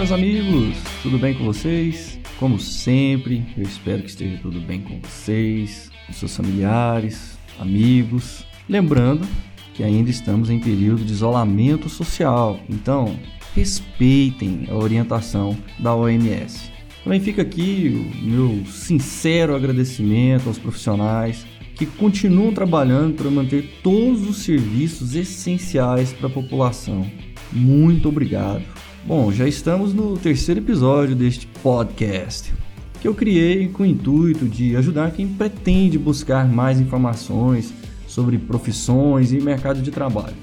[0.00, 2.18] Meus amigos, tudo bem com vocês?
[2.38, 8.46] Como sempre, eu espero que esteja tudo bem com vocês, com seus familiares, amigos.
[8.66, 9.28] Lembrando
[9.74, 13.14] que ainda estamos em período de isolamento social, então
[13.54, 16.72] respeitem a orientação da OMS.
[17.04, 21.44] Também fica aqui o meu sincero agradecimento aos profissionais
[21.74, 27.06] que continuam trabalhando para manter todos os serviços essenciais para a população.
[27.52, 28.64] Muito obrigado.
[29.04, 32.52] Bom, já estamos no terceiro episódio deste podcast,
[33.00, 37.72] que eu criei com o intuito de ajudar quem pretende buscar mais informações
[38.06, 40.36] sobre profissões e mercado de trabalho.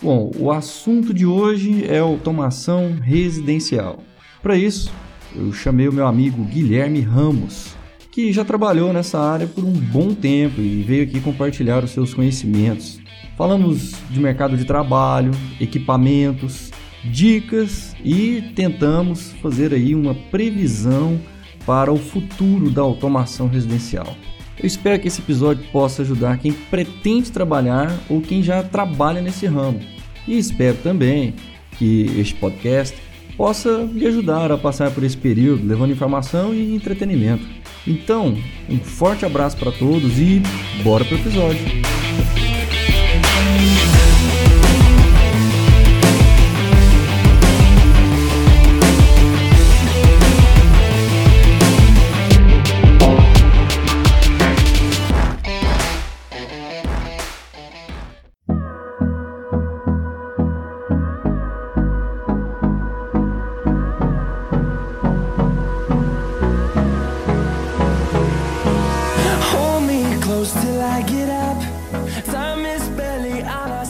[0.00, 3.98] Bom, o assunto de hoje é automação residencial.
[4.40, 4.92] Para isso,
[5.34, 7.74] eu chamei o meu amigo Guilherme Ramos,
[8.12, 12.14] que já trabalhou nessa área por um bom tempo e veio aqui compartilhar os seus
[12.14, 13.00] conhecimentos.
[13.36, 16.70] Falamos de mercado de trabalho, equipamentos,
[17.10, 21.20] dicas e tentamos fazer aí uma previsão
[21.64, 24.16] para o futuro da automação residencial.
[24.58, 29.46] Eu espero que esse episódio possa ajudar quem pretende trabalhar ou quem já trabalha nesse
[29.46, 29.80] ramo.
[30.26, 31.34] E espero também
[31.78, 32.96] que este podcast
[33.36, 37.46] possa lhe ajudar a passar por esse período, levando informação e entretenimento.
[37.86, 38.36] Então,
[38.68, 40.42] um forte abraço para todos e
[40.82, 42.05] bora para o episódio.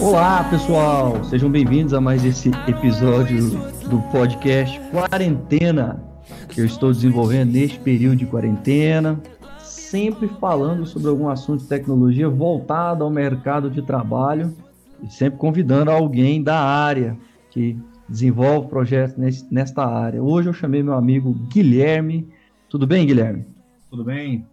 [0.06, 3.50] Olá pessoal, sejam bem-vindos a mais esse episódio
[3.90, 6.00] do podcast Quarentena
[6.48, 9.20] que eu estou desenvolvendo neste período de quarentena,
[9.58, 14.54] sempre falando sobre algum assunto de tecnologia voltado ao mercado de trabalho
[15.02, 17.18] e sempre convidando alguém da área
[17.50, 17.76] que
[18.08, 20.22] desenvolve projetos nesta área.
[20.22, 22.28] Hoje eu chamei meu amigo Guilherme.
[22.68, 23.44] Tudo bem, Guilherme?
[23.90, 24.46] Tudo bem?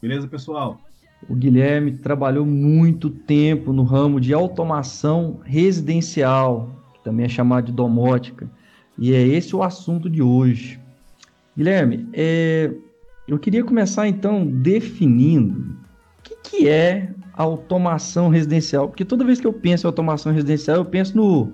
[0.00, 0.78] Beleza, pessoal?
[1.28, 7.72] O Guilherme trabalhou muito tempo no ramo de automação residencial, que também é chamado de
[7.72, 8.48] domótica,
[8.98, 10.80] e é esse o assunto de hoje.
[11.56, 12.72] Guilherme, é,
[13.28, 15.76] eu queria começar então definindo
[16.18, 20.78] o que, que é automação residencial, porque toda vez que eu penso em automação residencial,
[20.78, 21.52] eu penso no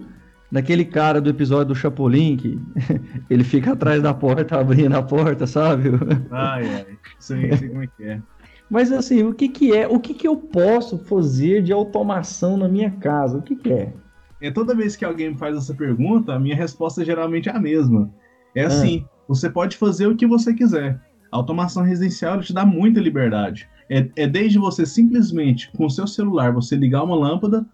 [0.50, 2.58] naquele cara do episódio do Chapolin que
[3.28, 5.90] ele fica atrás da porta abrindo a porta, sabe?
[6.30, 6.86] Ai, ai,
[7.18, 8.22] sei, sei como é que é.
[8.68, 9.86] Mas assim, o que, que é?
[9.86, 13.38] O que, que eu posso fazer de automação na minha casa?
[13.38, 13.92] O que, que é?
[14.40, 17.60] É toda vez que alguém me faz essa pergunta, a minha resposta geralmente é a
[17.60, 18.10] mesma.
[18.54, 18.66] É ah.
[18.66, 19.08] assim: ah.
[19.28, 21.00] você pode fazer o que você quiser.
[21.30, 23.68] A automação residencial te dá muita liberdade.
[23.88, 27.64] É, é desde você simplesmente, com o seu celular, você ligar uma lâmpada,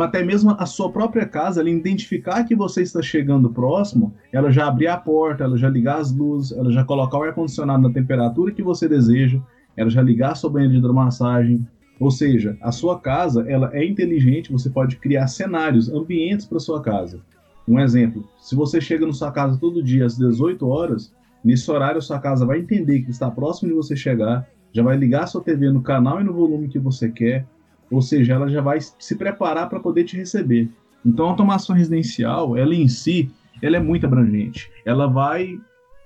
[0.00, 4.66] até mesmo a sua própria casa, ela identificar que você está chegando próximo, ela já
[4.66, 8.52] abrir a porta, ela já ligar as luzes, ela já colocar o ar-condicionado na temperatura
[8.52, 9.40] que você deseja,
[9.76, 11.66] ela já ligar a sua banheira de hidromassagem.
[11.98, 16.82] Ou seja, a sua casa ela é inteligente, você pode criar cenários, ambientes para sua
[16.82, 17.20] casa.
[17.66, 21.98] Um exemplo, se você chega na sua casa todo dia às 18 horas, nesse horário
[21.98, 25.26] a sua casa vai entender que está próximo de você chegar, já vai ligar a
[25.26, 27.46] sua TV no canal e no volume que você quer,
[27.90, 30.68] ou seja, ela já vai se preparar para poder te receber.
[31.04, 33.30] Então a automação residencial, ela em si,
[33.62, 34.70] ela é muito abrangente.
[34.84, 35.58] Ela vai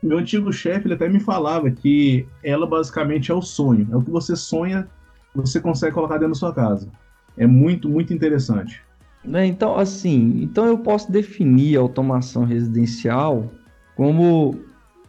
[0.02, 4.02] meu antigo chefe ele até me falava que ela basicamente é o sonho, é o
[4.02, 4.88] que você sonha,
[5.34, 6.88] você consegue colocar dentro da sua casa.
[7.36, 8.82] É muito, muito interessante.
[9.24, 13.52] Né, então, assim, então eu posso definir a automação residencial
[13.94, 14.58] como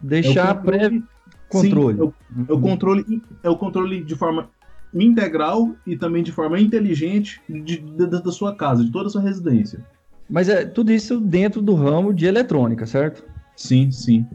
[0.02, 1.02] deixar é pré
[1.48, 1.96] controle.
[1.96, 2.14] Sim, é, o,
[2.48, 3.22] é o controle.
[3.42, 4.50] É o controle de forma
[4.94, 9.22] integral e também de forma inteligente de, de, da sua casa, de toda a sua
[9.22, 9.84] residência.
[10.28, 13.24] Mas é tudo isso dentro do ramo de eletrônica, certo?
[13.56, 14.26] Sim, sim.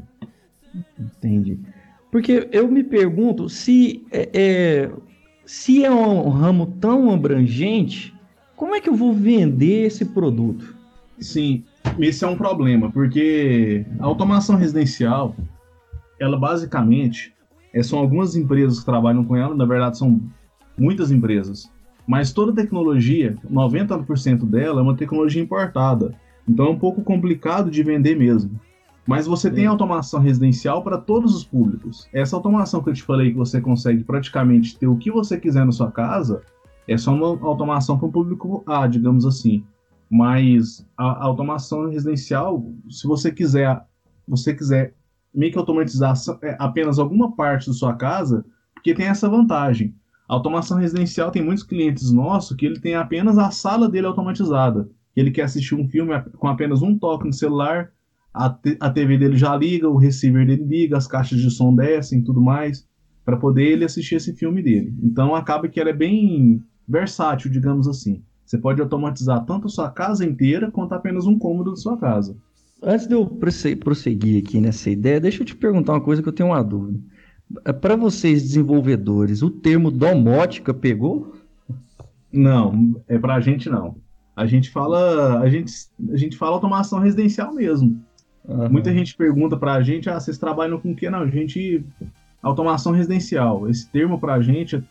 [0.99, 1.59] Entendi.
[2.11, 4.91] Porque eu me pergunto se é, é,
[5.45, 8.13] se é um ramo tão abrangente,
[8.55, 10.75] como é que eu vou vender esse produto?
[11.19, 11.63] Sim,
[11.99, 15.35] esse é um problema, porque a automação residencial,
[16.19, 17.33] ela basicamente
[17.73, 20.21] é, são algumas empresas que trabalham com ela, na verdade são
[20.77, 21.71] muitas empresas,
[22.07, 26.13] mas toda tecnologia, 90% dela é uma tecnologia importada,
[26.47, 28.59] então é um pouco complicado de vender mesmo.
[29.07, 29.55] Mas você Sim.
[29.55, 32.09] tem automação residencial para todos os públicos.
[32.11, 35.65] Essa automação que eu te falei que você consegue praticamente ter o que você quiser
[35.65, 36.41] na sua casa,
[36.87, 39.63] é só uma automação para o público A, digamos assim.
[40.09, 43.81] Mas a, a automação residencial, se você quiser
[44.27, 44.93] você quiser
[45.33, 49.95] meio que automatizar é, apenas alguma parte da sua casa, porque tem essa vantagem.
[50.27, 54.89] A automação residencial tem muitos clientes nossos que ele tem apenas a sala dele automatizada.
[55.15, 57.91] Ele quer assistir um filme com apenas um toque no celular,
[58.33, 62.23] a, a TV dele já liga, o receiver dele liga, as caixas de som descem
[62.23, 62.87] tudo mais,
[63.25, 64.93] para poder ele assistir esse filme dele.
[65.03, 68.23] Então acaba que ela é bem versátil, digamos assim.
[68.45, 72.37] Você pode automatizar tanto a sua casa inteira quanto apenas um cômodo da sua casa.
[72.81, 76.33] Antes de eu prosseguir aqui nessa ideia, deixa eu te perguntar uma coisa que eu
[76.33, 76.99] tenho uma dúvida.
[77.65, 81.35] É, Para vocês desenvolvedores, o termo domótica pegou?
[82.31, 83.97] Não, é pra gente não.
[84.35, 85.73] A gente fala, a gente,
[86.11, 88.01] a gente fala automação residencial mesmo.
[88.47, 88.69] Uhum.
[88.69, 91.09] Muita gente pergunta pra gente, ah, vocês trabalham com o quê?
[91.09, 91.83] Não, a gente
[92.41, 93.69] automação residencial.
[93.69, 94.81] Esse termo pra gente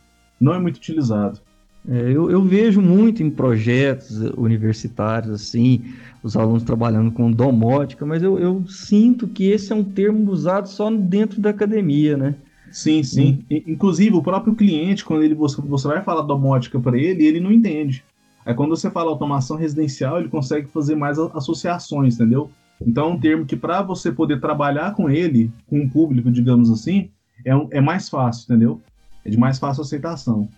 [0.41, 1.41] não é muito utilizado.
[1.88, 5.85] É, eu, eu, vejo muito em projetos universitários, assim,
[6.20, 10.69] os alunos trabalhando com domótica, mas eu, eu, sinto que esse é um termo usado
[10.69, 12.35] só dentro da academia, né?
[12.73, 13.44] Sim, sim.
[13.49, 13.62] Hum.
[13.69, 17.52] Inclusive, o próprio cliente, quando ele, você, você vai falar domótica para ele, ele não
[17.52, 18.02] entende.
[18.44, 22.50] Aí quando você fala automação residencial, ele consegue fazer mais associações, entendeu?
[22.81, 26.70] Então é um termo que para você poder trabalhar com ele, com o público, digamos
[26.70, 27.11] assim,
[27.44, 28.81] é, um, é mais fácil, entendeu?
[29.25, 30.49] É de mais fácil aceitação.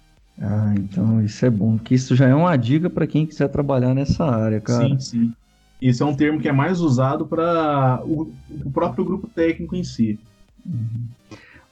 [0.41, 3.94] Ah, então isso é bom, porque isso já é uma dica para quem quiser trabalhar
[3.94, 4.88] nessa área, cara.
[4.88, 5.32] Sim, sim.
[5.81, 8.32] Esse é um termo que é mais usado para o,
[8.65, 10.19] o, próprio grupo técnico em si.
[10.67, 11.06] Uhum.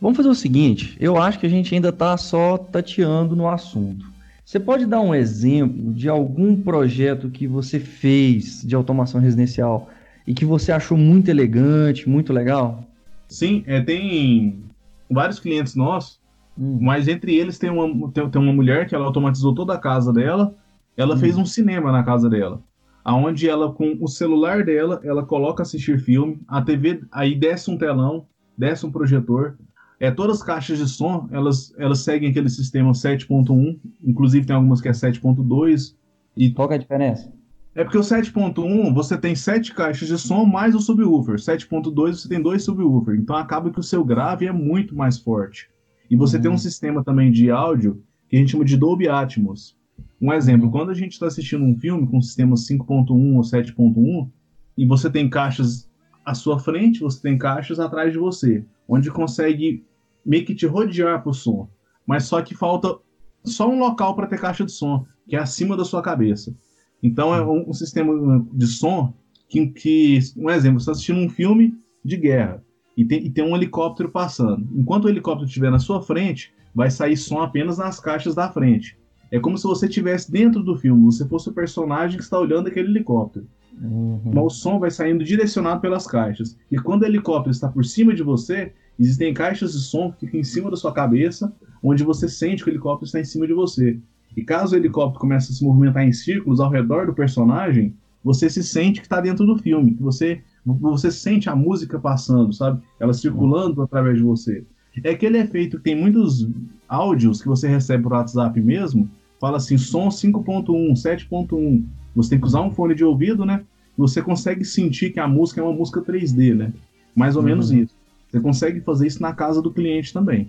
[0.00, 4.06] Vamos fazer o seguinte: eu acho que a gente ainda está só tateando no assunto.
[4.44, 9.90] Você pode dar um exemplo de algum projeto que você fez de automação residencial
[10.26, 12.84] e que você achou muito elegante, muito legal?
[13.28, 14.64] Sim, é, tem
[15.11, 16.20] vários clientes nossos
[16.58, 16.78] Hum.
[16.81, 20.12] Mas entre eles tem uma, tem, tem, uma mulher que ela automatizou toda a casa
[20.12, 20.55] dela.
[20.96, 21.19] Ela hum.
[21.19, 22.62] fez um cinema na casa dela.
[23.05, 26.40] aonde ela, com o celular dela, ela coloca assistir filme.
[26.49, 28.26] A TV, aí desce um telão,
[28.56, 29.56] desce um projetor.
[29.99, 33.79] É, todas as caixas de som, elas, elas seguem aquele sistema 7.1.
[34.02, 35.94] Inclusive tem algumas que é 7.2.
[36.37, 36.50] E...
[36.50, 37.32] Qual é a diferença?
[37.76, 41.34] É porque o 7.1 você tem sete caixas de som mais o subwoofer.
[41.34, 43.14] 7.2 você tem dois subwoofer.
[43.14, 45.69] Então acaba que o seu grave é muito mais forte.
[46.11, 46.43] E você uhum.
[46.43, 49.76] tem um sistema também de áudio que a gente chama de Dolby Atmos.
[50.19, 54.31] Um exemplo, quando a gente está assistindo um filme com sistema 5.1 ou 7.1
[54.79, 55.87] e você tem caixas
[56.25, 59.84] à sua frente, você tem caixas atrás de você, onde consegue
[60.25, 61.69] meio que te rodear para o som.
[62.06, 62.96] Mas só que falta
[63.44, 66.56] só um local para ter caixa de som, que é acima da sua cabeça.
[67.02, 69.14] Então é um, um sistema de som
[69.48, 72.62] que, que, um exemplo, você está assistindo um filme de guerra
[72.96, 74.66] e tem, e tem um helicóptero passando.
[74.75, 78.98] Enquanto o helicóptero estiver na sua frente, vai sair som apenas nas caixas da frente.
[79.31, 82.69] É como se você estivesse dentro do filme, você fosse o personagem que está olhando
[82.69, 83.46] aquele helicóptero.
[83.81, 84.20] Uhum.
[84.25, 86.56] Mas o som vai saindo direcionado pelas caixas.
[86.70, 90.40] E quando o helicóptero está por cima de você, existem caixas de som que ficam
[90.40, 93.52] em cima da sua cabeça, onde você sente que o helicóptero está em cima de
[93.52, 93.98] você.
[94.36, 98.50] E caso o helicóptero comece a se movimentar em círculos ao redor do personagem, você
[98.50, 102.82] se sente que está dentro do filme, que você você sente a música passando, sabe?
[102.98, 104.64] Ela circulando através de você.
[105.05, 106.48] É aquele efeito que tem muitos
[106.88, 109.08] áudios que você recebe por WhatsApp mesmo,
[109.40, 111.84] fala assim, som 5.1, 7.1.
[112.16, 113.62] Você tem que usar um fone de ouvido, né?
[113.96, 116.72] Você consegue sentir que a música é uma música 3D, né?
[117.14, 117.48] Mais ou uhum.
[117.48, 117.94] menos isso.
[118.28, 120.48] Você consegue fazer isso na casa do cliente também.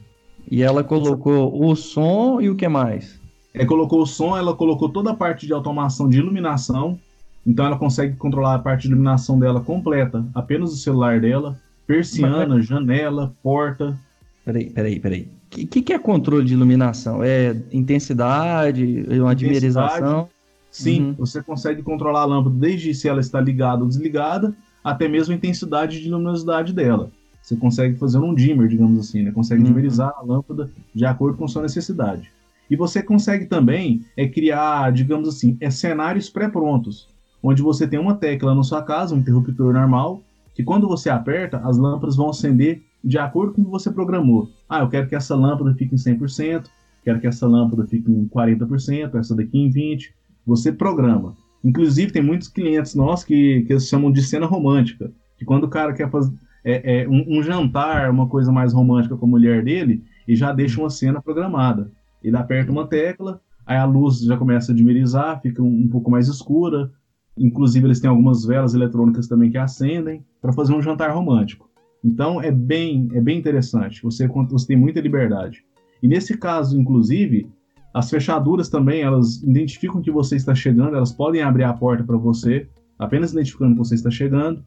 [0.49, 3.21] E ela colocou o som e o que mais?
[3.57, 6.99] É, colocou o som, ela colocou toda a parte de automação de iluminação,
[7.45, 12.55] então ela consegue controlar a parte de iluminação dela completa, apenas o celular dela, persiana,
[12.55, 12.65] Mas...
[12.65, 13.97] janela, porta.
[14.43, 15.27] Peraí, peraí, peraí.
[15.53, 17.23] O que, que, é controle de iluminação?
[17.23, 20.29] É intensidade, uma dimerização?
[20.69, 21.13] Sim, uhum.
[21.13, 25.37] você consegue controlar a lâmpada desde se ela está ligada ou desligada, até mesmo a
[25.37, 27.09] intensidade de luminosidade dela.
[27.41, 29.31] Você consegue fazer um dimmer, digamos assim, né?
[29.31, 29.67] Consegue uhum.
[29.69, 32.29] dimerizar a lâmpada de acordo com sua necessidade.
[32.69, 37.07] E você consegue também é, criar, digamos assim, é, cenários pré-prontos
[37.41, 40.21] onde você tem uma tecla na sua casa, um interruptor normal,
[40.53, 44.49] que quando você aperta, as lâmpadas vão acender de acordo com o que você programou.
[44.67, 46.65] Ah, eu quero que essa lâmpada fique em 100%,
[47.03, 50.09] quero que essa lâmpada fique em 40%, essa daqui em 20%.
[50.45, 51.35] Você programa.
[51.63, 55.69] Inclusive, tem muitos clientes nossos que, que eles chamam de cena romântica, que quando o
[55.69, 56.33] cara quer fazer
[56.63, 60.51] é, é, um, um, jantar, uma coisa mais romântica com a mulher dele, e já
[60.51, 61.91] deixa uma cena programada.
[62.23, 66.09] Ele aperta uma tecla, aí a luz já começa a dimerizar, fica um, um pouco
[66.09, 66.91] mais escura,
[67.37, 71.69] Inclusive, eles têm algumas velas eletrônicas também que acendem para fazer um jantar romântico.
[72.03, 74.01] Então, é bem, é bem interessante.
[74.01, 75.63] Você, você tem muita liberdade.
[76.01, 77.49] E nesse caso, inclusive,
[77.93, 82.17] as fechaduras também, elas identificam que você está chegando, elas podem abrir a porta para
[82.17, 84.63] você, apenas identificando que você está chegando.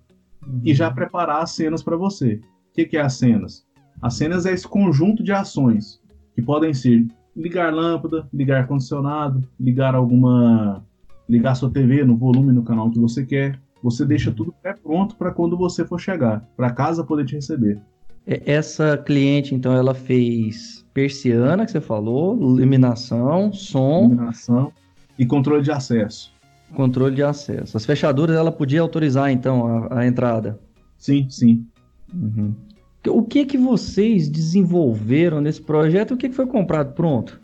[0.46, 0.60] uhum.
[0.64, 2.40] e já preparar as cenas para você.
[2.70, 3.66] O que, que é as cenas?
[4.00, 6.00] As cenas é esse conjunto de ações
[6.34, 10.84] que podem ser ligar lâmpada, ligar ar-condicionado, ligar alguma.
[11.28, 13.58] ligar sua TV no volume no canal que você quer.
[13.82, 17.80] Você deixa tudo pré pronto para quando você for chegar, para casa poder te receber.
[18.26, 24.04] Essa cliente, então, ela fez persiana, que você falou, iluminação, som.
[24.04, 24.72] Iluminação
[25.18, 26.32] e controle de acesso.
[26.74, 27.76] Controle de acesso.
[27.76, 30.58] As fechaduras, ela podia autorizar, então, a, a entrada?
[30.96, 31.66] Sim, sim.
[32.12, 32.54] Uhum.
[33.08, 36.12] O que que vocês desenvolveram nesse projeto?
[36.12, 37.40] O que, que foi comprado pronto?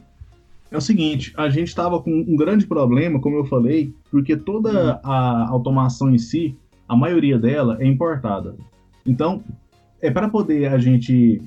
[0.70, 4.70] É o seguinte, a gente estava com um grande problema, como eu falei, porque toda
[4.94, 5.00] uhum.
[5.02, 6.56] a automação em si,
[6.88, 8.54] a maioria dela é importada.
[9.06, 9.42] Então,
[10.02, 11.40] é para poder a gente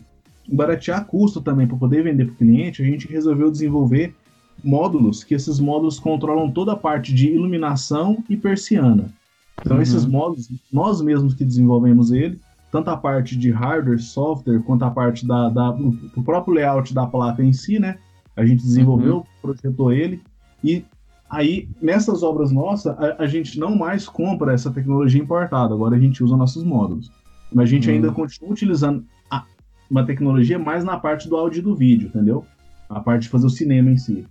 [0.52, 4.16] baratear custo também para poder vender para o cliente, a gente resolveu desenvolver
[4.64, 9.14] módulos que esses módulos controlam toda a parte de iluminação e persiana.
[9.62, 9.84] Então uhum.
[9.84, 12.40] esses módulos nós mesmos que desenvolvemos ele
[12.72, 17.06] tanto a parte de hardware, software, quanto a parte da, da o próprio layout da
[17.06, 17.98] placa em si, né?
[18.36, 19.24] A gente desenvolveu, uhum.
[19.42, 20.22] projetou ele
[20.64, 20.86] e
[21.30, 25.74] aí nessas obras nossas a, a, gente não mais compra essa tecnologia importada.
[25.74, 27.12] Agora a gente usa nossos módulos,
[27.52, 27.96] mas a gente uhum.
[27.96, 29.44] ainda continua utilizando a,
[29.90, 32.46] uma tecnologia mais na parte do áudio e do vídeo, entendeu?
[32.88, 34.26] A parte de fazer o cinema em si.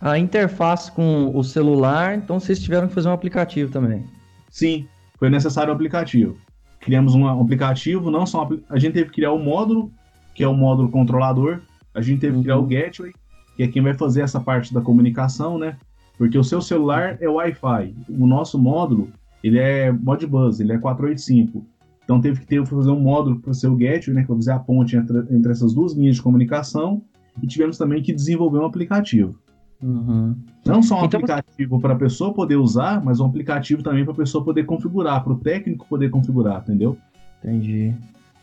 [0.00, 4.04] A interface com o celular, então vocês tiveram que fazer um aplicativo também.
[4.48, 4.86] Sim,
[5.18, 6.36] foi necessário o aplicativo
[6.80, 9.90] criamos um aplicativo, não só um, a gente teve que criar o um módulo,
[10.34, 11.60] que é o módulo controlador,
[11.94, 12.68] a gente teve que criar o uhum.
[12.68, 13.12] gateway,
[13.56, 15.76] que é quem vai fazer essa parte da comunicação, né?
[16.16, 19.08] Porque o seu celular é Wi-Fi, o nosso módulo,
[19.42, 21.64] ele é Modbus, ele é 485.
[22.04, 24.52] Então teve que ter, fazer um módulo para o seu gateway, né, que vai fazer
[24.52, 27.02] a ponte entre, entre essas duas linhas de comunicação,
[27.42, 29.38] e tivemos também que desenvolver um aplicativo.
[29.82, 30.36] Uhum.
[30.66, 34.12] Não só um então, aplicativo para a pessoa poder usar, mas um aplicativo também para
[34.12, 36.96] a pessoa poder configurar, para o técnico poder configurar, entendeu?
[37.42, 37.94] Entendi.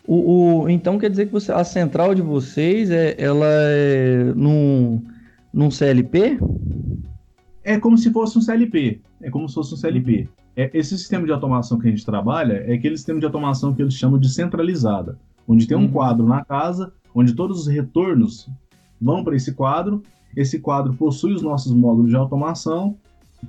[0.07, 5.01] O, o, então quer dizer que você, a central de vocês é, ela é num,
[5.53, 6.39] num CLP?
[7.63, 9.01] É como se fosse um CLP.
[9.21, 10.29] É como se fosse um CLP.
[10.55, 13.81] É, esse sistema de automação que a gente trabalha é aquele sistema de automação que
[13.81, 15.91] eles chamam de centralizada, onde tem um uhum.
[15.91, 18.47] quadro na casa, onde todos os retornos
[19.01, 20.01] vão para esse quadro
[20.35, 22.95] esse quadro possui os nossos módulos de automação,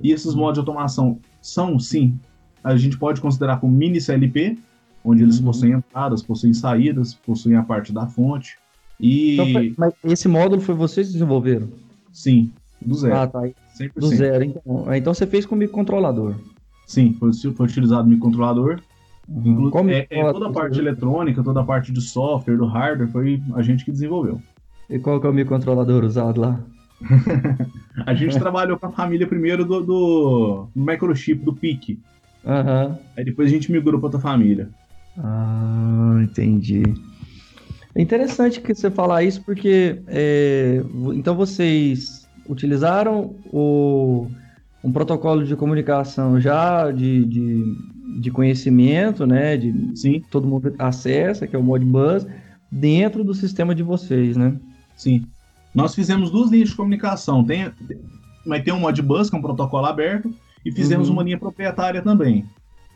[0.01, 2.17] e esses módulos de automação são, sim,
[2.63, 4.57] a gente pode considerar como mini CLP,
[5.03, 5.45] onde eles uhum.
[5.45, 8.57] possuem entradas, possuem saídas, possuem a parte da fonte.
[8.99, 9.33] E...
[9.33, 11.69] Então foi, mas esse módulo foi vocês que desenvolveram?
[12.11, 12.51] Sim,
[12.81, 13.15] do zero.
[13.15, 13.41] Ah, tá.
[13.41, 13.91] 100%.
[13.95, 14.43] Do zero.
[14.43, 16.35] Então, ah, então você fez com microcontrolador.
[16.85, 18.81] Sim, foi, foi utilizado microcontrolador.
[19.29, 19.69] Uhum.
[19.89, 23.41] É, é, toda a parte de eletrônica, toda a parte de software, do hardware, foi
[23.55, 24.41] a gente que desenvolveu.
[24.89, 26.59] E qual que é o microcontrolador usado lá?
[28.05, 31.99] a gente trabalhou com a família primeiro do, do, do microchip, do PIC.
[32.43, 32.97] Uhum.
[33.15, 34.69] Aí depois a gente migrou para outra família.
[35.17, 36.83] Ah, entendi.
[37.95, 40.83] É interessante que você falar isso porque é,
[41.15, 44.27] então vocês utilizaram o,
[44.83, 47.75] um protocolo de comunicação já de, de,
[48.21, 49.57] de conhecimento, né?
[49.57, 50.23] De Sim.
[50.29, 52.25] todo mundo acessa, que é o Modbus,
[52.71, 54.55] dentro do sistema de vocês, né?
[54.95, 55.25] Sim.
[55.77, 57.43] Nós fizemos duas linhas de comunicação.
[57.43, 57.71] Tem,
[58.43, 60.33] mas tem um Modbus, que é um protocolo aberto,
[60.65, 61.13] e fizemos uhum.
[61.13, 62.43] uma linha proprietária também.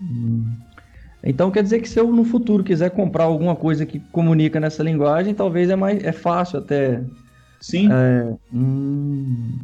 [0.02, 0.52] Uhum.
[1.24, 4.82] Então quer dizer que se eu no futuro quiser comprar alguma coisa que comunica nessa
[4.82, 7.04] linguagem, talvez é mais é fácil até.
[7.60, 7.88] Sim.
[7.92, 9.60] É, hum,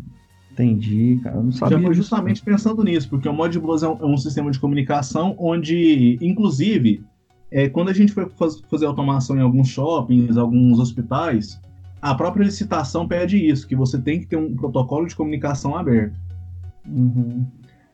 [0.51, 1.37] entendi, cara.
[1.37, 1.77] Eu não sabia.
[1.77, 5.35] Já foi justamente pensando nisso, porque o Modbus é um, é um sistema de comunicação
[5.39, 7.03] onde, inclusive,
[7.49, 8.29] é, quando a gente foi
[8.69, 11.59] fazer automação em alguns shoppings, alguns hospitais,
[12.01, 16.17] a própria licitação pede isso, que você tem que ter um protocolo de comunicação aberto.
[16.87, 17.45] Uhum.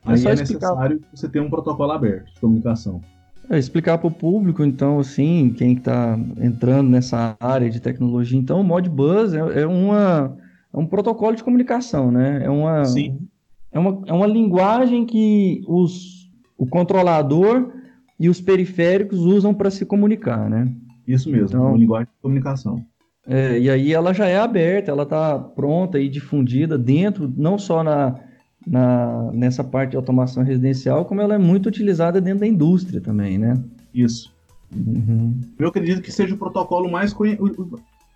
[0.05, 3.01] Aí é, é necessário que você tenha um protocolo aberto de comunicação.
[3.49, 8.61] É, explicar para o público, então, assim, quem está entrando nessa área de tecnologia, então,
[8.61, 10.37] o Modbus é, é, uma,
[10.73, 12.43] é um protocolo de comunicação, né?
[12.43, 13.19] É uma, Sim.
[13.71, 17.71] É uma, é uma linguagem que os, o controlador
[18.19, 20.71] e os periféricos usam para se comunicar, né?
[21.05, 22.85] Isso mesmo, então, uma linguagem de comunicação.
[23.27, 27.81] É, e aí ela já é aberta, ela está pronta e difundida dentro, não só
[27.83, 28.19] na,
[28.67, 33.37] na, nessa parte de automação residencial, como ela é muito utilizada dentro da indústria também,
[33.37, 33.61] né?
[33.93, 34.33] Isso.
[34.75, 35.39] Uhum.
[35.57, 37.15] Eu acredito que seja o protocolo mais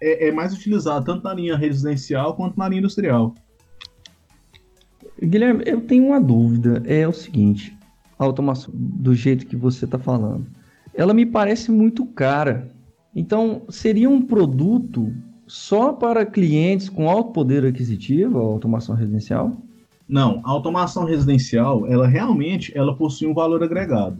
[0.02, 3.34] é, é, mais utilizado tanto na linha residencial quanto na linha industrial.
[5.22, 6.84] Guilherme, eu tenho uma dúvida.
[6.86, 7.76] É o seguinte:
[8.18, 10.46] a automação, do jeito que você está falando,
[10.94, 12.70] ela me parece muito cara.
[13.18, 15.12] Então, seria um produto
[15.48, 19.54] só para clientes com alto poder aquisitivo, a automação residencial?
[20.08, 24.20] Não, a automação residencial, ela realmente ela possui um valor agregado.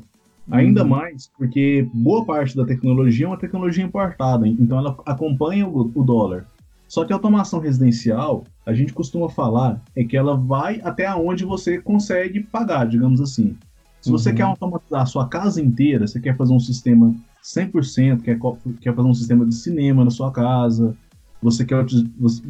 [0.50, 0.90] Ainda uhum.
[0.90, 6.04] mais porque boa parte da tecnologia é uma tecnologia importada, então ela acompanha o, o
[6.04, 6.48] dólar.
[6.88, 11.46] Só que a automação residencial, a gente costuma falar, é que ela vai até onde
[11.46, 13.56] você consegue pagar, digamos assim.
[14.02, 14.36] Se você uhum.
[14.36, 17.14] quer automatizar a sua casa inteira, você quer fazer um sistema
[17.44, 18.40] 100%, quer,
[18.82, 20.96] quer fazer um sistema de cinema na sua casa,
[21.42, 21.86] você quer
[22.20, 22.44] você,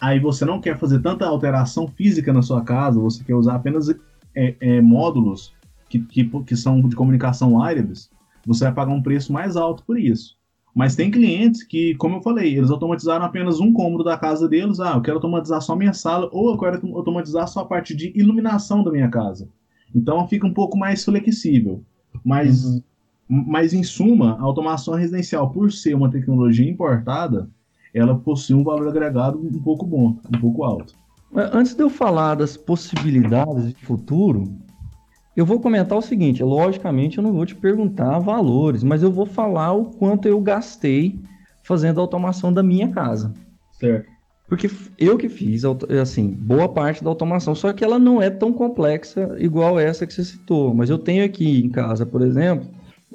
[0.00, 3.88] aí você não quer fazer tanta alteração física na sua casa, você quer usar apenas
[4.34, 5.52] é, é, módulos
[5.88, 8.08] que, que, que são de comunicação wireless,
[8.46, 10.38] você vai pagar um preço mais alto por isso.
[10.74, 14.78] Mas tem clientes que, como eu falei, eles automatizaram apenas um cômodo da casa deles.
[14.78, 17.96] Ah, eu quero automatizar só a minha sala, ou eu quero automatizar só a parte
[17.96, 19.48] de iluminação da minha casa.
[19.92, 21.82] Então fica um pouco mais flexível.
[22.24, 22.82] Mas, uhum.
[23.28, 27.48] Mas em suma, a automação residencial, por ser uma tecnologia importada,
[27.92, 30.94] ela possui um valor agregado um pouco bom, um pouco alto.
[31.34, 34.44] Antes de eu falar das possibilidades de futuro,
[35.36, 39.26] eu vou comentar o seguinte: logicamente, eu não vou te perguntar valores, mas eu vou
[39.26, 41.20] falar o quanto eu gastei
[41.62, 43.34] fazendo a automação da minha casa.
[43.72, 44.08] Certo.
[44.48, 45.62] Porque eu que fiz,
[46.00, 50.14] assim, boa parte da automação, só que ela não é tão complexa igual essa que
[50.14, 50.74] você citou.
[50.74, 52.66] Mas eu tenho aqui em casa, por exemplo,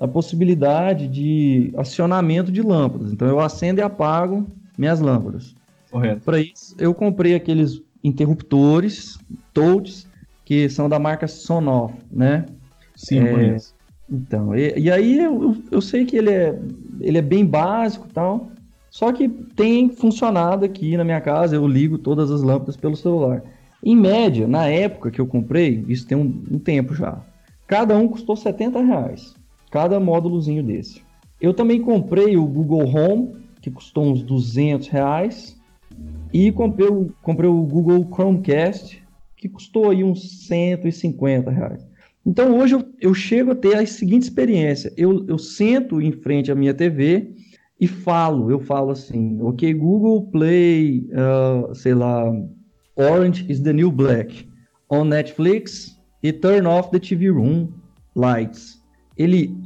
[0.04, 3.14] a possibilidade de acionamento de lâmpadas.
[3.14, 4.46] Então eu acendo e apago
[4.78, 5.56] minhas lâmpadas.
[5.90, 6.20] Correto.
[6.26, 9.18] Para isso, eu comprei aqueles interruptores,
[9.54, 10.06] touch,
[10.44, 12.46] que são da marca Sonoff, né?
[12.94, 13.74] Sim, é, conheço.
[14.12, 16.60] Então, e, e aí eu, eu sei que ele é,
[17.00, 18.52] ele é bem básico e tal,
[18.90, 23.42] só que tem funcionado aqui na minha casa, eu ligo todas as lâmpadas pelo celular.
[23.82, 27.22] Em média, na época que eu comprei, isso tem um, um tempo já,
[27.66, 29.34] cada um custou 70 reais,
[29.74, 31.02] cada módulozinho desse.
[31.42, 35.60] Eu também comprei o Google Home, que custou uns 200 reais,
[36.32, 39.02] e comprei o, comprei o Google Chromecast,
[39.36, 41.88] que custou aí uns 150 reais.
[42.24, 46.52] Então hoje eu, eu chego a ter a seguinte experiência: eu, eu sento em frente
[46.52, 47.34] à minha TV
[47.82, 52.32] e falo, eu falo assim, ok, Google Play, uh, sei lá,
[52.96, 54.48] Orange is the New Black
[54.88, 57.70] on Netflix e turn off the TV room
[58.16, 58.84] lights.
[59.18, 59.63] Ele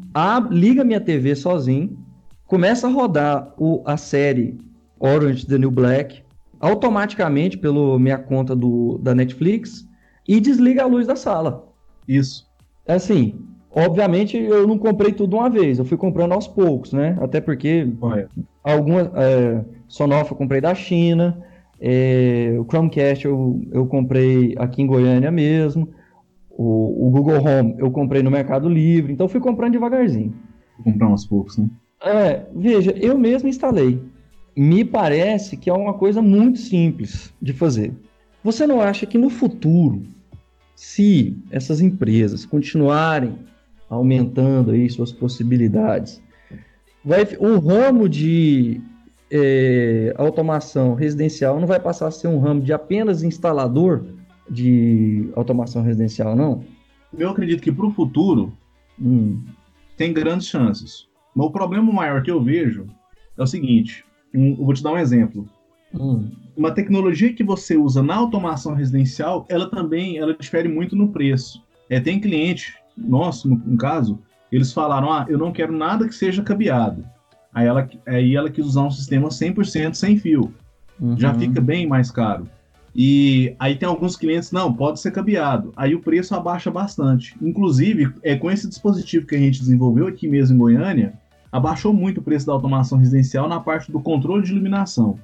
[0.50, 1.98] liga minha TV sozinho,
[2.46, 4.58] começa a rodar o, a série
[5.00, 6.24] Orange the New Black,
[6.60, 9.88] automaticamente pela minha conta do, da Netflix
[10.28, 11.68] e desliga a luz da sala.
[12.08, 12.48] Isso.
[12.86, 13.36] É assim,
[13.70, 17.18] obviamente eu não comprei tudo uma vez, eu fui comprando aos poucos, né?
[17.22, 18.32] Até porque Correto.
[18.64, 21.44] algumas é, Sonoff eu comprei da China,
[21.80, 25.90] é, o Chromecast eu, eu comprei aqui em Goiânia mesmo,
[26.58, 30.34] o, o, Google Home eu comprei no Mercado Livre, então fui comprando devagarzinho.
[30.84, 31.70] Comprar aos poucos, né?
[32.02, 34.00] É, veja, eu mesmo instalei
[34.58, 37.94] me parece que é uma coisa muito simples de fazer.
[38.44, 40.02] Você não acha que no futuro,
[40.76, 43.38] se essas empresas continuarem
[43.88, 46.20] aumentando aí suas possibilidades,
[47.06, 48.82] vai, o ramo de
[49.30, 54.06] é, automação residencial não vai passar a ser um ramo de apenas instalador
[54.50, 56.64] de automação residencial, não?
[57.18, 58.54] Eu acredito que para o futuro
[59.00, 59.44] hum.
[59.96, 61.08] tem grandes chances.
[61.36, 62.88] Mas o problema maior que eu vejo
[63.38, 65.48] é o seguinte: um, vou te dar um exemplo.
[65.94, 66.30] Hum.
[66.56, 71.64] Uma tecnologia que você usa na automação residencial, ela também ela difere muito no preço.
[71.90, 74.20] É, tem cliente nosso, no, no caso,
[74.52, 77.06] eles falaram: ah, eu não quero nada que seja cabeado.
[77.54, 80.54] Aí ela, aí ela quis usar um sistema 100% sem fio.
[81.00, 81.18] Uhum.
[81.18, 82.50] Já fica bem mais caro.
[83.00, 85.72] E aí tem alguns clientes, não, pode ser cabeado.
[85.78, 87.38] Aí o preço abaixa bastante.
[87.40, 91.14] Inclusive, é com esse dispositivo que a gente desenvolveu aqui mesmo em Goiânia,
[91.52, 95.20] abaixou muito o preço da automação residencial na parte do controle de iluminação.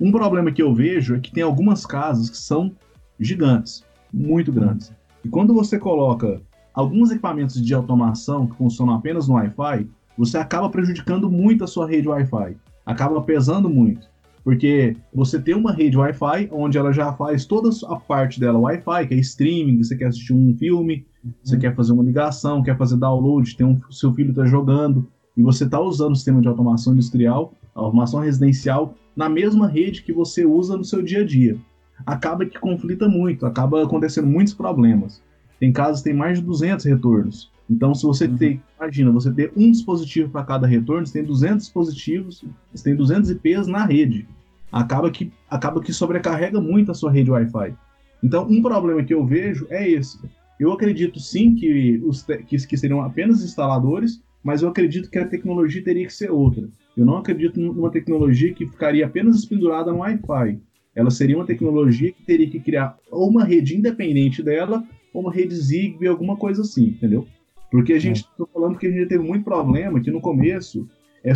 [0.00, 2.72] Um problema que eu vejo é que tem algumas casas que são
[3.20, 4.90] gigantes, muito grandes.
[5.22, 6.40] E quando você coloca
[6.72, 9.86] alguns equipamentos de automação que funcionam apenas no Wi-Fi,
[10.16, 12.56] você acaba prejudicando muito a sua rede Wi-Fi.
[12.86, 14.13] Acaba pesando muito.
[14.44, 19.08] Porque você tem uma rede Wi-Fi onde ela já faz toda a parte dela Wi-Fi,
[19.08, 21.32] que é streaming, você quer assistir um filme, uhum.
[21.42, 25.42] você quer fazer uma ligação, quer fazer download, tem um, seu filho está jogando e
[25.42, 30.44] você está usando o sistema de automação industrial, automação residencial, na mesma rede que você
[30.44, 31.56] usa no seu dia a dia.
[32.04, 35.22] Acaba que conflita muito, acaba acontecendo muitos problemas.
[35.58, 37.50] Tem casos que tem mais de 200 retornos.
[37.68, 38.36] Então, se você uhum.
[38.36, 42.94] tem, imagina, você ter um dispositivo para cada retorno, você tem 200 dispositivos, você tem
[42.94, 44.28] 200 IPs na rede.
[44.70, 47.74] Acaba que, acaba que sobrecarrega muito a sua rede Wi-Fi.
[48.22, 50.18] Então, um problema que eu vejo é esse.
[50.58, 55.26] Eu acredito sim que, os que, que seriam apenas instaladores, mas eu acredito que a
[55.26, 56.68] tecnologia teria que ser outra.
[56.96, 60.60] Eu não acredito numa tecnologia que ficaria apenas pendurada no Wi-Fi.
[60.94, 65.32] Ela seria uma tecnologia que teria que criar ou uma rede independente dela, ou uma
[65.32, 67.26] rede Zigbee, alguma coisa assim, entendeu?
[67.74, 70.86] Porque a gente, estou falando que a gente teve muito problema, que no começo,
[71.24, 71.32] é,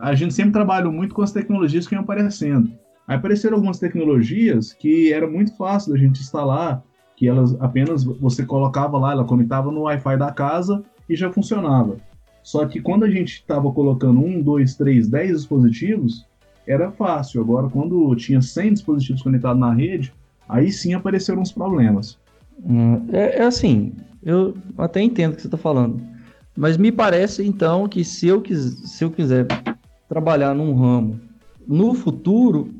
[0.00, 2.72] a gente sempre trabalhou muito com as tecnologias que iam aparecendo.
[3.06, 6.82] Aí apareceram algumas tecnologias que era muito fácil da gente instalar,
[7.16, 11.98] que elas apenas você colocava lá, ela conectava no Wi-Fi da casa e já funcionava.
[12.42, 16.26] Só que quando a gente estava colocando um, dois, três, dez dispositivos,
[16.66, 17.40] era fácil.
[17.40, 20.12] Agora, quando tinha 100 dispositivos conectados na rede,
[20.48, 22.18] aí sim apareceram os problemas.
[22.64, 23.92] Hum, é, é, assim,
[24.22, 26.00] eu até entendo o que você está falando.
[26.56, 28.58] Mas me parece, então, que se eu, quis,
[28.90, 29.46] se eu quiser
[30.08, 31.20] trabalhar num ramo
[31.66, 32.74] no futuro,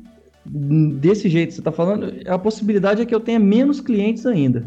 [0.45, 4.65] desse jeito que você está falando, a possibilidade é que eu tenha menos clientes ainda.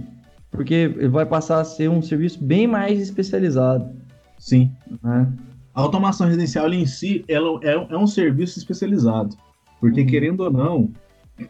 [0.51, 3.91] Porque vai passar a ser um serviço bem mais especializado.
[4.39, 4.71] Sim.
[5.03, 5.29] Né?
[5.75, 9.37] A automação residencial em si ela é, é um serviço especializado.
[9.81, 10.07] Porque, uhum.
[10.07, 10.91] querendo ou não,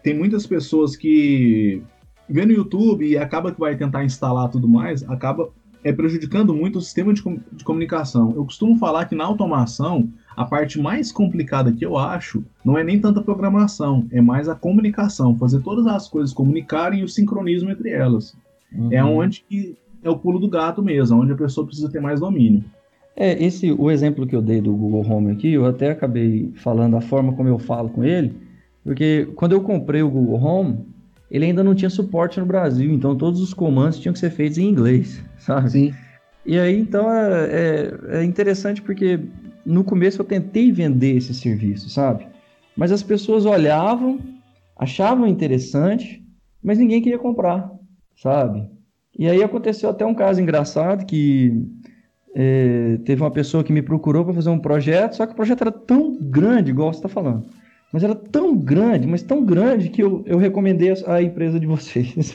[0.02, 1.82] tem muitas pessoas que
[2.28, 5.50] vê no YouTube e acaba que vai tentar instalar tudo mais, acaba
[5.84, 8.32] é prejudicando muito o sistema de, de comunicação.
[8.34, 12.82] Eu costumo falar que na automação, a parte mais complicada que eu acho não é
[12.82, 17.70] nem tanta programação, é mais a comunicação, fazer todas as coisas comunicarem e o sincronismo
[17.70, 18.34] entre elas.
[18.72, 18.88] Uhum.
[18.90, 22.64] É onde é o pulo do gato mesmo, onde a pessoa precisa ter mais domínio.
[23.14, 26.96] É, esse o exemplo que eu dei do Google Home aqui, eu até acabei falando
[26.96, 28.34] a forma como eu falo com ele,
[28.82, 30.78] porque quando eu comprei o Google Home,
[31.34, 34.56] ele ainda não tinha suporte no Brasil, então todos os comandos tinham que ser feitos
[34.56, 35.68] em inglês, sabe?
[35.68, 35.94] Sim.
[36.46, 39.18] E aí, então, é, é, é interessante porque
[39.66, 42.28] no começo eu tentei vender esse serviço, sabe?
[42.76, 44.20] Mas as pessoas olhavam,
[44.76, 46.24] achavam interessante,
[46.62, 47.68] mas ninguém queria comprar,
[48.14, 48.70] sabe?
[49.18, 51.66] E aí aconteceu até um caso engraçado que
[52.32, 55.62] é, teve uma pessoa que me procurou para fazer um projeto, só que o projeto
[55.62, 57.44] era tão grande, igual você está falando.
[57.94, 61.66] Mas era tão grande, mas tão grande que eu, eu recomendei a, a empresa de
[61.66, 62.34] vocês.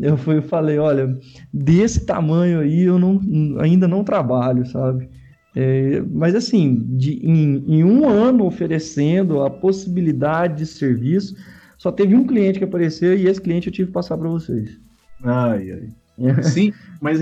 [0.00, 1.16] eu fui, falei, olha,
[1.54, 3.20] desse tamanho aí eu não,
[3.60, 5.08] ainda não trabalho, sabe?
[5.54, 11.36] É, mas assim, de, em, em, um ano oferecendo a possibilidade de serviço,
[11.78, 14.76] só teve um cliente que apareceu e esse cliente eu tive que passar para vocês.
[15.22, 16.42] Ai, ai.
[16.42, 17.20] Sim, mas,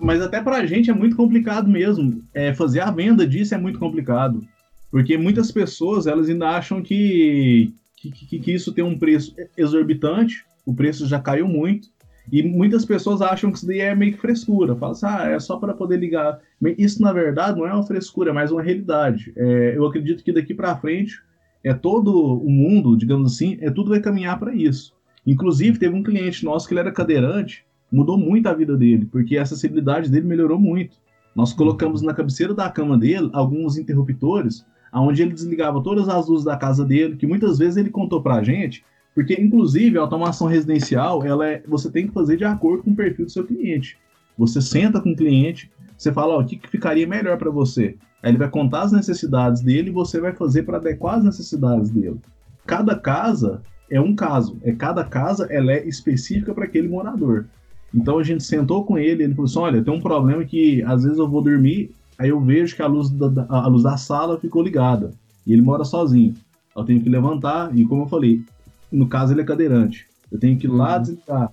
[0.00, 2.20] mas até para a gente é muito complicado mesmo.
[2.34, 4.42] É, fazer a venda disso é muito complicado.
[4.90, 10.44] Porque muitas pessoas elas ainda acham que, que, que, que isso tem um preço exorbitante,
[10.64, 11.88] o preço já caiu muito.
[12.30, 14.76] E muitas pessoas acham que isso daí é meio que frescura.
[14.76, 16.38] Fala assim, ah, é só para poder ligar.
[16.76, 19.32] Isso, na verdade, não é uma frescura, é mais uma realidade.
[19.34, 21.22] É, eu acredito que daqui para frente,
[21.64, 24.94] é todo o mundo, digamos assim, é tudo vai caminhar para isso.
[25.26, 29.36] Inclusive, teve um cliente nosso que ele era cadeirante, mudou muito a vida dele, porque
[29.36, 30.96] a acessibilidade dele melhorou muito.
[31.34, 36.44] Nós colocamos na cabeceira da cama dele alguns interruptores, onde ele desligava todas as luzes
[36.44, 41.24] da casa dele, que muitas vezes ele contou pra gente, porque inclusive a automação residencial,
[41.24, 43.98] ela é, você tem que fazer de acordo com o perfil do seu cliente.
[44.36, 47.96] Você senta com o cliente, você fala, ó, o que, que ficaria melhor para você?
[48.22, 51.90] Aí ele vai contar as necessidades dele e você vai fazer para adequar as necessidades
[51.90, 52.20] dele.
[52.66, 57.46] Cada casa é um caso, é cada casa ela é específica para aquele morador.
[57.94, 61.02] Então a gente sentou com ele, ele falou assim: olha, tem um problema que às
[61.02, 64.38] vezes eu vou dormir, aí eu vejo que a luz da, a luz da sala
[64.38, 65.12] ficou ligada.
[65.46, 66.34] E ele mora sozinho.
[66.76, 68.42] Eu tenho que levantar, e como eu falei,
[68.90, 70.06] no caso ele é cadeirante.
[70.30, 71.02] Eu tenho que ir lá uhum.
[71.02, 71.52] desligar.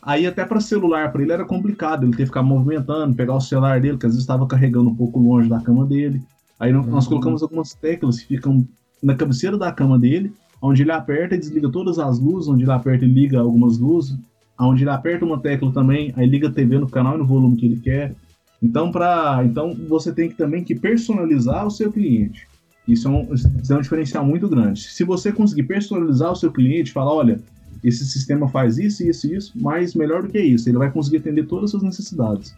[0.00, 3.40] Aí até para celular para ele era complicado, ele ter que ficar movimentando, pegar o
[3.40, 6.22] celular dele, que às vezes estava carregando um pouco longe da cama dele.
[6.58, 6.92] Aí nós, uhum.
[6.92, 8.66] nós colocamos algumas teclas que ficam
[9.02, 12.70] na cabeceira da cama dele, onde ele aperta e desliga todas as luzes, onde ele
[12.70, 14.16] aperta e liga algumas luzes,
[14.58, 17.56] onde ele aperta uma tecla também, aí liga a TV no canal e no volume
[17.56, 18.14] que ele quer.
[18.62, 22.46] Então, para, então você tem que também que personalizar o seu cliente.
[22.86, 24.82] Isso é, um, isso é um diferencial muito grande.
[24.82, 27.40] Se você conseguir personalizar o seu cliente, falar, olha,
[27.82, 31.18] esse sistema faz isso, isso e isso, mas melhor do que isso, ele vai conseguir
[31.18, 32.54] atender todas as suas necessidades.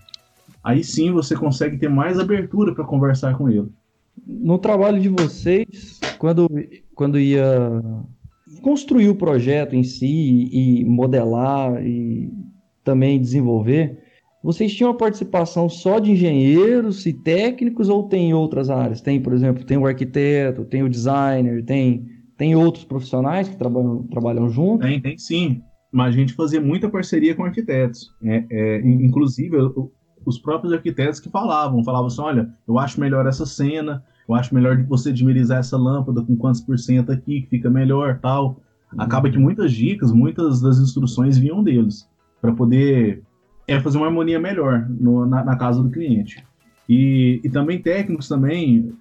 [0.62, 3.69] Aí sim você consegue ter mais abertura para conversar com ele.
[4.27, 6.49] No trabalho de vocês, quando,
[6.95, 7.83] quando ia
[8.62, 12.33] construir o projeto em si e modelar e
[12.83, 14.04] também desenvolver,
[14.44, 19.00] vocês tinham a participação só de engenheiros e técnicos ou tem outras áreas?
[19.00, 22.04] Tem, por exemplo, tem o arquiteto, tem o designer, tem,
[22.37, 24.83] tem outros profissionais que trabalham, trabalham junto?
[24.83, 25.62] Tem, tem sim.
[25.90, 28.12] Mas a gente fazia muita parceria com arquitetos.
[28.22, 29.57] É, é, inclusive,
[30.26, 34.54] os próprios arquitetos que falavam, falavam assim, olha, eu acho melhor essa cena, eu acho
[34.54, 38.61] melhor você dimerizar essa lâmpada com quantos por cento aqui, que fica melhor, tal.
[38.98, 42.07] Acaba que muitas dicas, muitas das instruções vinham deles,
[42.42, 43.22] para poder
[43.66, 46.44] é, fazer uma harmonia melhor no, na, na, casa do cliente.
[46.88, 48.92] E, e também técnicos também,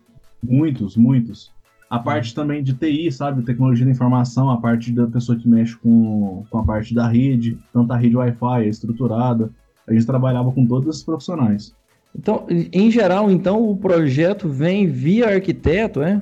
[0.42, 1.52] muitos, muitos.
[1.90, 3.44] A parte também de TI, sabe?
[3.44, 7.58] Tecnologia da informação, a parte da pessoa que mexe com, com a parte da rede,
[7.72, 9.52] tanto a rede Wi-Fi, a estruturada.
[9.88, 11.76] A gente trabalhava com todos esses profissionais.
[12.16, 16.22] Então, em geral, então, o projeto vem via arquiteto, é?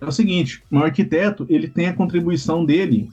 [0.00, 3.08] É o seguinte, o arquiteto, ele tem a contribuição dele.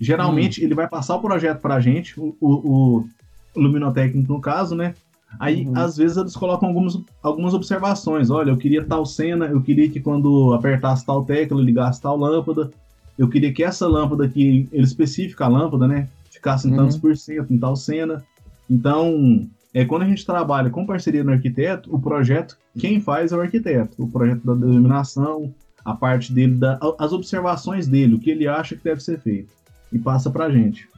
[0.00, 0.64] Geralmente, hum.
[0.64, 3.08] ele vai passar o projeto para a gente, o, o, o
[3.56, 4.94] luminotécnico no caso, né?
[5.38, 5.76] Aí, uhum.
[5.76, 8.30] às vezes, eles colocam algumas, algumas observações.
[8.30, 12.70] Olha, eu queria tal cena, eu queria que quando apertasse tal tecla, ligasse tal lâmpada.
[13.18, 16.08] Eu queria que essa lâmpada aqui, ele especifica a lâmpada, né?
[16.30, 16.76] Ficasse em uhum.
[16.76, 18.22] tantos por cento em tal cena.
[18.70, 23.36] Então, é, quando a gente trabalha com parceria no arquiteto, o projeto, quem faz é
[23.36, 24.02] o arquiteto.
[24.02, 25.52] O projeto da denominação,
[25.84, 29.52] a parte dele, da, as observações dele, o que ele acha que deve ser feito.
[29.92, 30.88] E passa pra gente.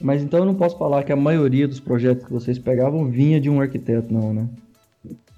[0.00, 3.40] Mas então eu não posso falar que a maioria dos projetos que vocês pegavam vinha
[3.40, 4.48] de um arquiteto, não, né?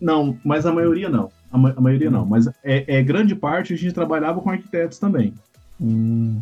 [0.01, 1.31] Não, mas a maioria não.
[1.51, 2.27] A, ma a maioria não.
[2.27, 5.33] Mas é, é, grande parte a gente trabalhava com arquitetos também.
[5.81, 6.40] Hum.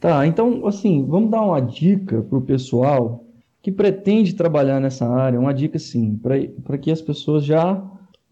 [0.00, 3.24] Tá, então, assim, vamos dar uma dica pro pessoal
[3.62, 6.20] que pretende trabalhar nessa área, uma dica assim,
[6.64, 7.82] para que as pessoas já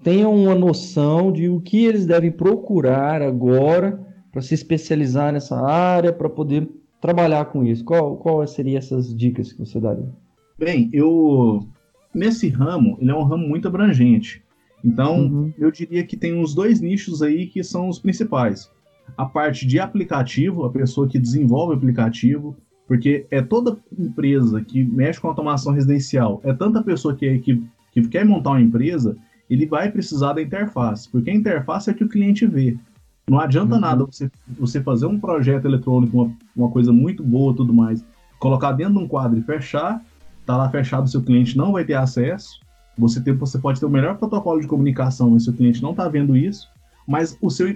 [0.03, 3.99] tenham uma noção de o que eles devem procurar agora
[4.31, 6.69] para se especializar nessa área, para poder
[7.05, 7.85] trabalhar com isso.
[7.85, 10.09] Qual, qual seriam essas dicas que você daria?
[10.59, 11.69] Bem, eu
[12.15, 14.43] nesse ramo, ele é um ramo muito abrangente.
[14.83, 15.53] Então, uhum.
[15.59, 18.71] eu diria que tem uns dois nichos aí que são os principais.
[19.19, 22.57] A parte de aplicativo, a pessoa que desenvolve aplicativo,
[22.89, 27.63] porque é toda empresa que mexe com automação residencial, é tanta pessoa que, que,
[27.93, 29.15] que quer montar uma empresa,
[29.51, 32.79] ele vai precisar da interface, porque a interface é que o cliente vê.
[33.29, 33.81] Não adianta uhum.
[33.81, 38.05] nada você, você fazer um projeto eletrônico, uma, uma coisa muito boa tudo mais,
[38.39, 40.03] colocar dentro de um quadro e fechar,
[40.45, 42.61] tá lá fechado, seu cliente não vai ter acesso.
[42.99, 46.09] Você, tem, você pode ter o melhor protocolo de comunicação, mas seu cliente não está
[46.09, 46.69] vendo isso.
[47.07, 47.75] Mas o seu,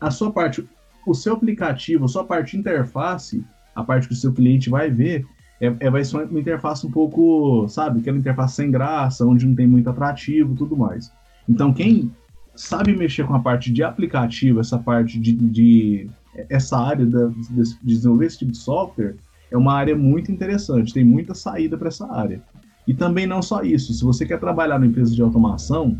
[0.00, 0.68] a sua parte,
[1.06, 5.24] o seu aplicativo, a sua parte interface, a parte que o seu cliente vai ver,
[5.60, 9.54] é, é, vai ser uma interface um pouco, sabe, aquela interface sem graça, onde não
[9.54, 11.12] tem muito atrativo tudo mais.
[11.48, 12.12] Então, quem
[12.58, 15.32] sabe mexer com a parte de aplicativo, essa parte de.
[15.32, 16.10] de
[16.50, 17.12] essa área de,
[17.50, 19.16] de desenvolver esse tipo de software,
[19.50, 22.42] é uma área muito interessante, tem muita saída para essa área.
[22.86, 25.98] E também não só isso, se você quer trabalhar na empresa de automação,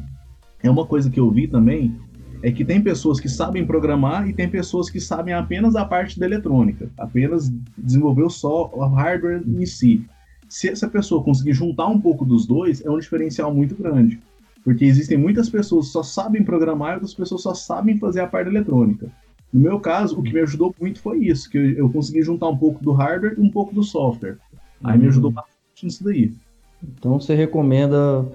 [0.62, 1.96] é uma coisa que eu vi também,
[2.42, 6.18] é que tem pessoas que sabem programar e tem pessoas que sabem apenas a parte
[6.20, 10.04] da eletrônica, apenas desenvolver só, o hardware em si.
[10.48, 14.20] Se essa pessoa conseguir juntar um pouco dos dois, é um diferencial muito grande.
[14.68, 18.26] Porque existem muitas pessoas que só sabem programar e outras pessoas só sabem fazer a
[18.26, 19.10] parte eletrônica.
[19.50, 22.48] No meu caso, o que me ajudou muito foi isso, que eu, eu consegui juntar
[22.48, 24.36] um pouco do hardware e um pouco do software.
[24.84, 25.00] Aí uhum.
[25.00, 26.34] me ajudou bastante nisso daí.
[26.82, 28.26] Então você recomenda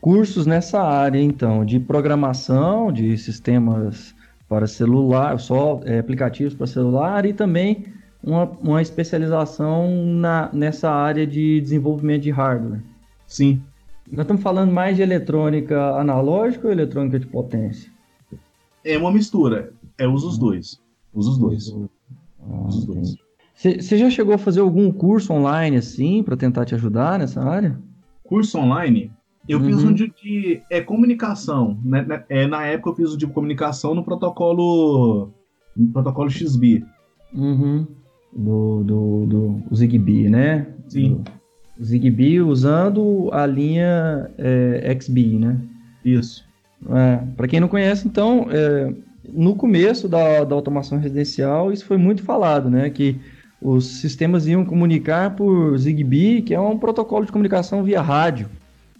[0.00, 4.14] cursos nessa área, então, de programação, de sistemas
[4.48, 7.86] para celular, só é, aplicativos para celular e também
[8.22, 12.80] uma, uma especialização na, nessa área de desenvolvimento de hardware.
[13.26, 13.60] Sim.
[14.12, 17.92] Nós estamos falando mais de eletrônica analógica ou eletrônica de potência?
[18.84, 19.72] É uma mistura.
[19.96, 20.80] É usa os dois.
[21.14, 21.74] Usa os dois.
[22.40, 23.14] Ah, os dois.
[23.54, 27.78] Você já chegou a fazer algum curso online assim para tentar te ajudar nessa área?
[28.24, 29.12] Curso online?
[29.48, 29.66] Eu uhum.
[29.66, 31.78] fiz um de, de é, comunicação.
[31.84, 32.24] Né, né?
[32.28, 35.30] É, na época eu fiz o de comunicação no protocolo.
[35.76, 36.84] No protocolo XB.
[37.32, 37.86] Uhum.
[38.32, 40.66] Do, do, do Zigbee, né?
[40.88, 41.16] Sim.
[41.16, 41.39] Do
[41.82, 45.58] Zigbee usando a linha é, XB, né?
[46.04, 46.44] Isso.
[46.88, 48.92] É, Para quem não conhece, então, é,
[49.32, 52.90] no começo da, da automação residencial, isso foi muito falado, né?
[52.90, 53.16] Que
[53.60, 58.48] os sistemas iam comunicar por Zigbee, que é um protocolo de comunicação via rádio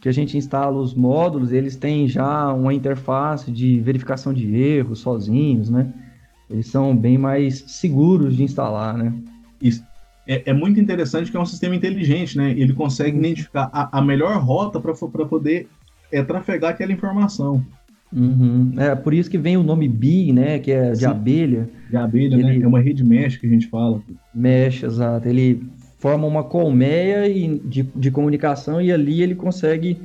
[0.00, 5.00] que a gente instala os módulos, eles têm já uma interface de verificação de erros
[5.00, 5.92] sozinhos, né?
[6.48, 9.12] Eles são bem mais seguros de instalar, né?
[9.60, 9.84] Isso.
[10.26, 12.50] É, é muito interessante que é um sistema inteligente, né?
[12.52, 13.24] Ele consegue uhum.
[13.24, 15.68] identificar a, a melhor rota para poder
[16.12, 17.64] é, trafegar aquela informação.
[18.12, 18.72] Uhum.
[18.76, 20.58] É por isso que vem o nome BI, né?
[20.58, 21.06] Que é de Sim.
[21.06, 21.70] abelha.
[21.88, 22.58] De abelha, né?
[22.60, 24.02] É uma rede mesh que a gente fala.
[24.34, 25.28] Mesh, exato.
[25.28, 25.62] Ele
[25.98, 27.28] forma uma colmeia
[27.64, 29.98] de, de comunicação e ali ele consegue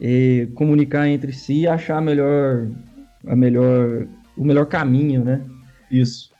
[0.00, 2.68] eh, comunicar entre si e achar melhor,
[3.26, 5.40] a melhor, o melhor caminho, né?
[5.90, 6.30] Isso.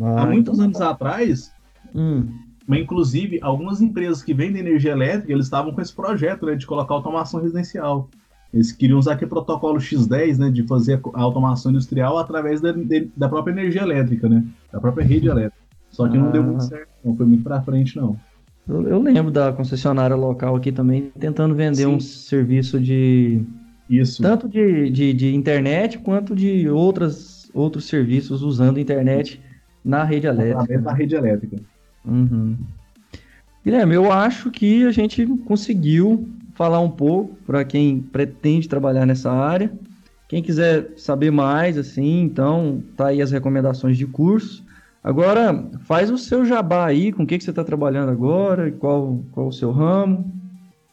[0.00, 0.64] Ah, Há muitos então...
[0.64, 1.52] anos atrás,
[1.94, 2.26] hum.
[2.66, 6.66] Mas inclusive algumas empresas que vendem energia elétrica, eles estavam com esse projeto né, de
[6.66, 8.08] colocar automação residencial.
[8.52, 12.74] Eles queriam usar aquele protocolo X10, né, de fazer a automação industrial através da,
[13.16, 15.64] da própria energia elétrica, né, da própria rede elétrica.
[15.90, 16.20] Só que ah.
[16.20, 18.18] não deu muito certo, não foi muito para frente, não.
[18.68, 21.86] Eu, eu, lembro da concessionária local aqui também tentando vender Sim.
[21.86, 23.40] um serviço de.
[23.88, 24.20] Isso.
[24.20, 29.40] Tanto de, de, de, internet quanto de outras, outros serviços usando internet
[29.84, 30.80] na rede elétrica.
[30.80, 31.58] Na rede elétrica.
[32.06, 32.56] Uhum.
[33.64, 39.30] Guilherme, eu acho que a gente conseguiu falar um pouco para quem pretende trabalhar nessa
[39.30, 39.72] área.
[40.28, 44.64] Quem quiser saber mais, assim, então tá aí as recomendações de curso.
[45.02, 49.20] Agora, faz o seu jabá aí, com o que, que você está trabalhando agora, qual,
[49.30, 50.32] qual o seu ramo.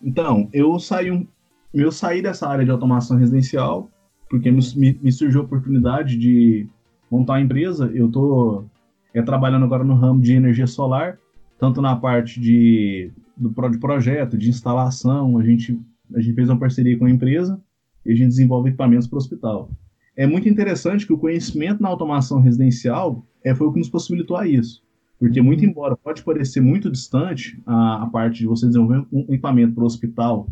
[0.01, 1.25] Então, eu saí, um,
[1.73, 3.89] eu saí dessa área de automação residencial,
[4.29, 4.61] porque me,
[5.01, 6.67] me surgiu a oportunidade de
[7.09, 7.89] montar uma empresa.
[7.93, 8.65] Eu estou
[9.13, 11.19] é, trabalhando agora no ramo de energia solar,
[11.59, 15.37] tanto na parte de, do, de projeto, de instalação.
[15.37, 15.79] A gente,
[16.13, 17.61] a gente fez uma parceria com a empresa
[18.05, 19.69] e a gente desenvolve equipamentos para o hospital.
[20.15, 24.37] É muito interessante que o conhecimento na automação residencial é, foi o que nos possibilitou
[24.37, 24.83] a isso.
[25.19, 25.69] Porque, muito uhum.
[25.69, 29.87] embora pode parecer muito distante a, a parte de você desenvolver um equipamento para o
[29.87, 30.49] hospital,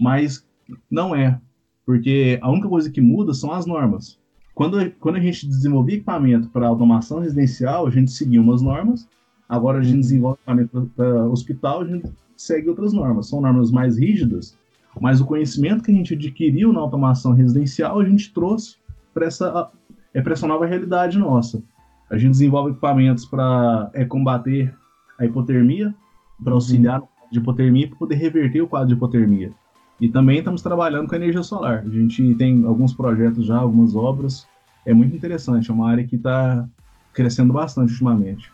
[0.00, 0.46] mas
[0.90, 1.40] não é.
[1.86, 4.18] Porque a única coisa que muda são as normas.
[4.58, 9.08] Quando, quando a gente desenvolvia equipamento para automação residencial, a gente seguia umas normas.
[9.48, 13.28] Agora a gente desenvolve equipamento para hospital, a gente segue outras normas.
[13.28, 14.58] São normas mais rígidas,
[15.00, 18.78] mas o conhecimento que a gente adquiriu na automação residencial, a gente trouxe
[19.14, 19.70] para essa,
[20.12, 21.62] é essa nova realidade nossa.
[22.10, 24.74] A gente desenvolve equipamentos para é, combater
[25.20, 25.94] a hipotermia,
[26.42, 26.56] para uhum.
[26.56, 27.06] auxiliar uhum.
[27.30, 29.52] de hipotermia, para poder reverter o quadro de hipotermia.
[30.00, 31.84] E também estamos trabalhando com energia solar.
[31.84, 34.46] A gente tem alguns projetos já, algumas obras.
[34.86, 36.66] É muito interessante, é uma área que está
[37.12, 38.50] crescendo bastante ultimamente.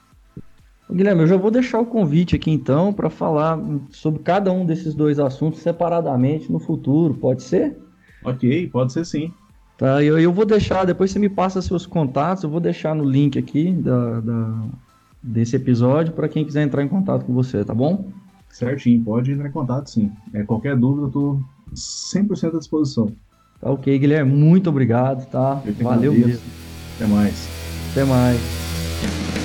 [0.90, 3.58] Guilherme, eu já vou deixar o convite aqui então para falar
[3.90, 7.76] sobre cada um desses dois assuntos separadamente no futuro, pode ser?
[8.22, 9.32] Ok, pode ser sim.
[9.76, 13.04] Tá, eu, eu vou deixar, depois você me passa seus contatos, eu vou deixar no
[13.04, 14.64] link aqui da, da
[15.22, 18.12] desse episódio para quem quiser entrar em contato com você, tá bom?
[18.54, 20.12] Certinho, pode entrar em contato sim.
[20.32, 21.40] É, qualquer dúvida, eu tô
[21.74, 23.10] 100% à disposição.
[23.60, 25.60] Tá ok, Guilherme, muito obrigado, tá?
[25.80, 26.46] Valeu mesmo.
[26.94, 27.48] Até mais.
[27.90, 29.43] Até mais.